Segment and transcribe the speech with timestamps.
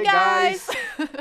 [0.00, 0.66] Hey, guys!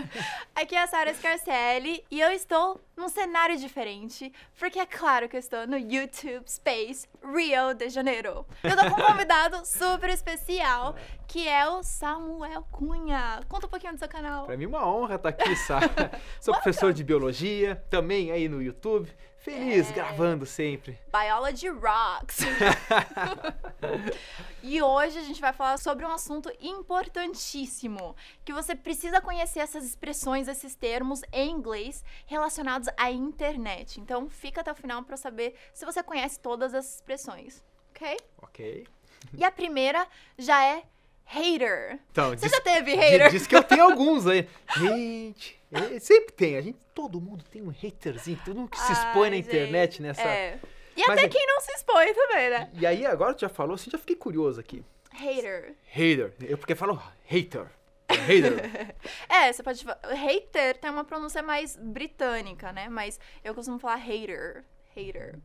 [0.55, 5.35] Aqui é a Sara Scarcelli e eu estou num cenário diferente, porque é claro que
[5.35, 8.45] eu estou no YouTube Space Rio de Janeiro.
[8.63, 10.95] Eu tô com um convidado super especial,
[11.27, 13.41] que é o Samuel Cunha.
[13.49, 14.45] Conta um pouquinho do seu canal.
[14.45, 16.11] Pra mim é uma honra estar aqui, Sara.
[16.39, 19.11] Sou professor de biologia, também aí no YouTube.
[19.49, 19.93] Feliz, É.
[19.93, 20.99] gravando sempre.
[21.11, 22.39] Biology Rocks.
[24.61, 29.83] e hoje a gente vai falar sobre um assunto importantíssimo, que você precisa conhecer essas
[29.83, 33.99] expressões, esses termos em inglês relacionados à internet.
[33.99, 38.17] Então, fica até o final para saber se você conhece todas essas expressões, ok?
[38.43, 38.87] Ok.
[39.35, 40.07] E a primeira
[40.37, 40.83] já é
[41.31, 41.99] hater.
[42.11, 43.29] Então, Você diz, já teve hater?
[43.29, 44.47] diz que eu tenho alguns aí.
[44.77, 46.57] Gente, é, sempre tem.
[46.57, 50.01] A gente, todo mundo tem um haterzinho, todo mundo que se expõe na Ai, internet
[50.01, 50.21] nessa.
[50.23, 50.59] É.
[50.97, 52.69] E Mas até é- quem não se expõe também, né?
[52.73, 54.83] E aí, agora tu já falou assim, já fiquei curioso aqui.
[55.11, 55.75] Hater.
[55.87, 56.33] Hater.
[56.41, 57.67] Eu porque falo hater.
[58.09, 58.95] Hater.
[59.29, 59.99] É, você pode falar.
[60.03, 62.89] Hater tem uma pronúncia mais britânica, né?
[62.89, 64.63] Mas eu costumo falar hater.
[64.95, 65.35] Hater.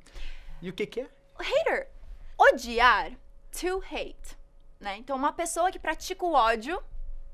[0.63, 1.07] E o que que é?
[1.39, 1.89] Hater.
[2.39, 3.13] Odiar.
[3.61, 4.37] To hate.
[4.81, 4.97] Né?
[4.99, 6.81] Então, uma pessoa que pratica o ódio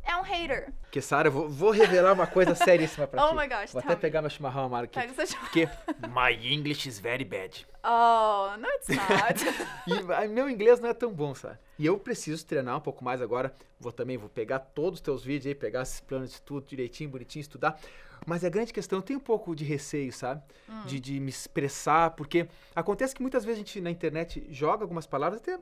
[0.03, 0.73] é um hater.
[0.83, 3.37] Porque, Sara, eu vou, vou revelar uma coisa seríssima pra Oh ti.
[3.37, 4.01] my gosh, Vou até me.
[4.01, 4.99] pegar meu chimarrão amargo aqui.
[5.09, 5.67] Pega seu- Porque
[6.09, 7.67] my English is very bad.
[7.85, 10.25] Oh, no, it's not.
[10.25, 11.59] E meu inglês não é tão bom, sabe?
[11.79, 13.55] E eu preciso treinar um pouco mais agora.
[13.79, 17.09] Vou também, vou pegar todos os teus vídeos aí, pegar esses planos de tudo direitinho,
[17.11, 17.79] bonitinho, estudar.
[18.27, 20.43] Mas a grande questão, eu tenho um pouco de receio, sabe?
[20.69, 20.85] Hum.
[20.85, 25.07] De, de me expressar, porque acontece que muitas vezes a gente na internet joga algumas
[25.07, 25.59] palavras, até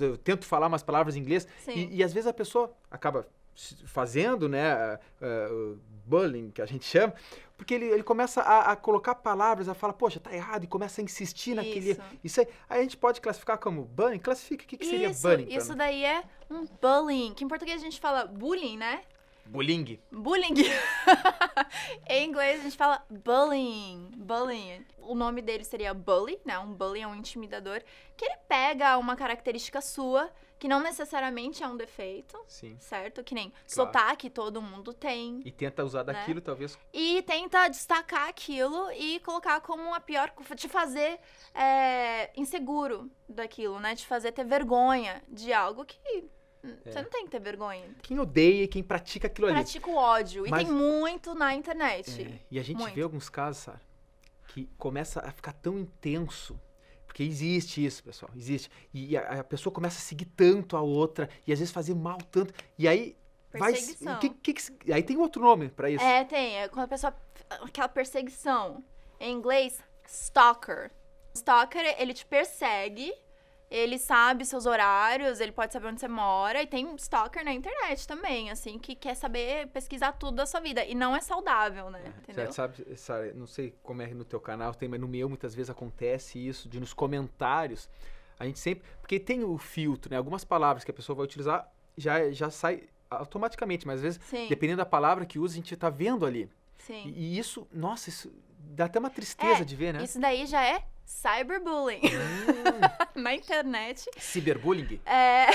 [0.00, 3.26] eu, tento falar umas palavras em inglês, e, e às vezes a pessoa acaba
[3.86, 5.00] fazendo, né, ah,
[5.50, 7.12] o bullying, que a gente chama,
[7.56, 11.00] porque ele, ele começa a, a colocar palavras, a falar, poxa, tá errado, e começa
[11.00, 11.90] a insistir naquele...
[11.90, 12.00] Isso.
[12.22, 14.20] Isso aí, aí a gente pode classificar como bullying?
[14.20, 15.52] Classifica, o que, que seria isso, bullying?
[15.52, 17.34] isso daí é um bullying.
[17.34, 19.02] Que em português a gente fala bullying, né?
[19.50, 19.98] Bullying.
[20.12, 20.54] Bullying.
[22.08, 24.10] em inglês a gente fala bullying.
[24.16, 24.84] Bullying.
[24.98, 26.58] O nome dele seria bully, né?
[26.58, 27.82] Um bully é um intimidador.
[28.16, 32.76] Que ele pega uma característica sua, que não necessariamente é um defeito, Sim.
[32.78, 33.24] certo?
[33.24, 33.62] Que nem Claro.
[33.68, 35.40] sotaque todo mundo tem.
[35.44, 36.12] E tenta usar Né?
[36.12, 36.78] daquilo, talvez.
[36.92, 40.30] E tenta destacar aquilo e colocar como a pior.
[40.56, 41.18] te fazer
[41.54, 43.94] é, inseguro daquilo, né?
[43.96, 46.24] Te fazer ter vergonha de algo que.
[46.84, 46.90] É.
[46.90, 47.84] Você não tem que ter vergonha.
[48.02, 49.56] Quem odeia e quem pratica aquilo ali.
[49.56, 50.46] Pratica o ódio.
[50.46, 52.22] E Mas- tem muito na internet.
[52.22, 52.94] É, e a gente Muito.
[52.94, 53.80] vê alguns casos, Sara,
[54.48, 56.58] que começa a ficar tão intenso.
[57.06, 58.70] Porque existe isso, pessoal, existe.
[58.92, 62.18] E a, a pessoa começa a seguir tanto a outra, e às vezes fazer mal
[62.30, 62.52] tanto.
[62.78, 63.16] E aí.
[63.50, 64.18] Vai, Perseguição.
[64.18, 66.04] que, que aí tem outro nome pra isso.
[66.04, 66.58] É, tem.
[66.60, 67.16] É quando a pessoa.
[67.48, 68.84] Aquela perseguição.
[69.18, 70.90] Em inglês, stalker.
[71.34, 73.12] Stalker, ele te persegue.
[73.70, 76.62] Ele sabe seus horários, ele pode saber onde você mora.
[76.62, 80.84] E tem stalker na internet também, assim, que quer saber pesquisar tudo da sua vida.
[80.84, 82.00] E não é saudável, né?
[82.22, 82.46] Entendeu?
[82.46, 85.54] Você sabe, Sara, não sei como é no teu canal, tem, mas no meu muitas
[85.54, 87.88] vezes acontece isso, de nos comentários,
[88.38, 90.16] a gente sempre, porque tem o filtro, né?
[90.16, 94.46] Algumas palavras que a pessoa vai utilizar já, já sai automaticamente, mas às vezes, Sim,
[94.48, 96.48] dependendo da palavra que usa, a gente tá vendo ali.
[96.78, 97.12] sim.
[97.14, 100.04] E, e isso, nossa, isso dá até uma tristeza É, de ver, né?
[100.04, 102.02] Isso daí já é cyberbullying.
[102.04, 102.80] Hum,
[103.20, 104.08] na internet.
[104.18, 105.00] ciberbullying.
[105.06, 105.46] É,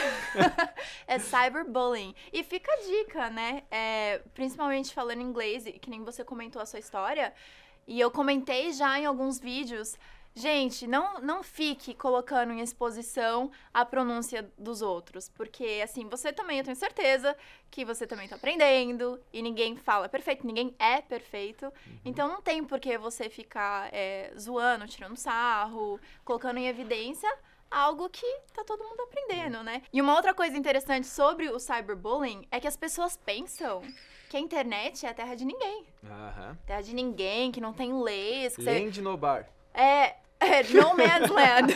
[1.07, 2.15] é cyberbullying.
[2.33, 3.63] E fica a dica, né?
[3.69, 7.31] É, principalmente falando inglês, e que nem você comentou a sua história.
[7.87, 9.95] E eu comentei já em alguns vídeos.
[10.35, 15.29] Gente, não, não fique colocando em exposição a pronúncia dos outros.
[15.29, 17.35] Porque, assim, você também, eu tenho certeza
[17.69, 19.19] que você também tá aprendendo.
[19.31, 21.71] E ninguém fala perfeito, ninguém é perfeito.
[22.03, 27.31] Então não tem por que você ficar é, zoando, tirando sarro, colocando em evidência
[27.69, 29.81] algo que tá todo mundo aprendendo, né?
[29.91, 33.81] E uma outra coisa interessante sobre o cyberbullying é que as pessoas pensam
[34.29, 35.85] que a internet é a terra de ninguém.
[36.03, 36.57] Aham.
[36.65, 38.79] Terra de ninguém, que não tem leis, que você...
[38.79, 39.49] Land no bar.
[39.73, 40.17] É,
[40.59, 41.73] é no man's land.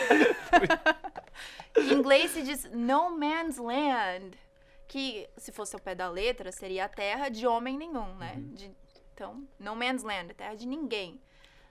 [1.76, 4.36] em inglês se diz no man's land,
[4.86, 8.34] que se fosse ao pé da letra seria a terra de homem nenhum, né?
[8.38, 8.74] De-
[9.14, 11.20] então, no man's land, terra de ninguém.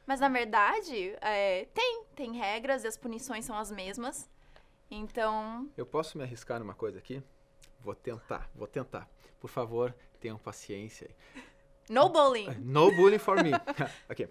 [0.05, 4.29] Mas na verdade, é, tem, tem regras e as punições são as mesmas.
[4.89, 7.21] Então, Eu posso me arriscar numa coisa aqui?
[7.81, 9.07] Vou tentar, vou tentar.
[9.39, 11.44] Por favor, tenham paciência aí.
[11.89, 12.49] no bullying.
[12.59, 13.51] No bullying for me.
[14.09, 14.29] ok.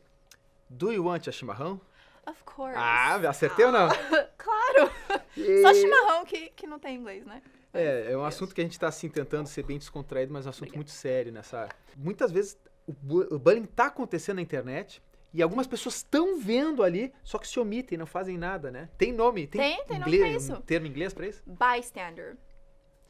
[0.68, 1.80] Do you want a chimarrão?
[2.26, 2.74] Of course.
[2.76, 3.88] Ah, acertei ou não?
[4.36, 4.90] claro!
[5.36, 7.40] E- Só chimarrão que, que não tem inglês, né?
[7.72, 10.48] É, é um assunto que a gente está assim tentando ser bem descontraído, mas é
[10.48, 10.78] um assunto Obrigada.
[10.78, 11.76] muito sério nessa área.
[11.96, 15.02] Muitas vezes o, bu- o bullying está acontecendo na internet
[15.32, 18.88] e algumas pessoas estão vendo ali, só que se omitem, não fazem nada, né?
[18.96, 20.54] Tem nome, tem, Tem, tem nome inglês, pra isso.
[20.54, 21.42] um termo em inglês para isso?
[21.46, 22.36] Bystander.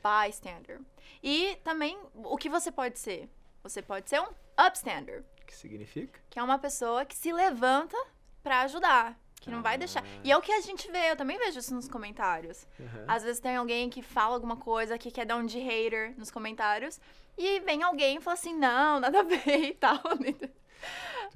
[0.03, 0.81] bystander.
[1.23, 3.29] E também, o que você pode ser?
[3.63, 4.29] Você pode ser um
[4.67, 6.21] upstander, Que significa?
[6.31, 7.97] que é uma pessoa que se levanta
[8.47, 9.19] pra ajudar.
[9.41, 10.05] Que não vai deixar.
[10.23, 12.67] E é o que a gente vê, eu também vejo isso nos comentários.
[12.81, 13.05] Aham.
[13.09, 16.31] Às vezes tem alguém que fala alguma coisa que quer dar um de hater nos
[16.31, 17.01] comentários.
[17.37, 20.01] E vem alguém e fala assim, não, nada a ver e tal.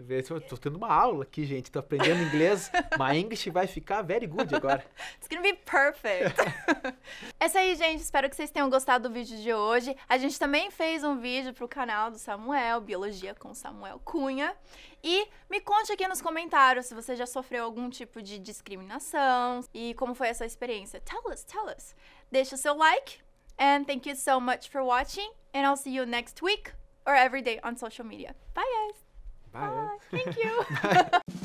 [0.01, 1.71] Tu vê, eu tô tendo uma aula aqui, gente.
[1.71, 2.71] Tô aprendendo inglês.
[2.99, 4.83] My English vai ficar very good agora.
[5.19, 6.41] It's gonna be perfect.
[7.39, 8.01] é isso aí, gente.
[8.01, 9.95] Espero que vocês tenham gostado do vídeo de hoje.
[10.09, 14.57] A gente também fez um vídeo pro canal do Samuel, Biologia com Samuel Cunha.
[15.03, 19.93] E me conte aqui nos comentários se você já sofreu algum tipo de discriminação e
[19.95, 21.01] como foi a sua experiência.
[21.01, 21.95] Tell us, tell us.
[22.31, 23.21] Deixa o seu like.
[23.59, 25.31] And thank you so much for watching.
[25.53, 26.73] And I'll see you next week
[27.07, 28.35] or every day on social media.
[28.55, 29.10] Bye, guys.
[29.53, 29.61] Bye.
[29.61, 29.97] Bye.
[30.11, 31.21] Thank you.